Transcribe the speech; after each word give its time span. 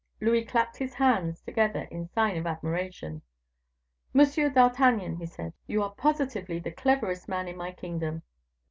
Louis 0.19 0.43
clapped 0.45 0.77
his 0.77 0.95
hands 0.95 1.41
together 1.41 1.81
in 1.91 2.07
sign 2.07 2.35
of 2.35 2.47
admiration. 2.47 3.21
"Monsieur 4.15 4.49
d'Artagnan," 4.49 5.17
he 5.17 5.27
said, 5.27 5.53
"you 5.67 5.83
are 5.83 5.93
positively 5.93 6.57
the 6.57 6.71
cleverest 6.71 7.29
man 7.29 7.47
in 7.47 7.55
my 7.55 7.71
kingdom." 7.71 8.23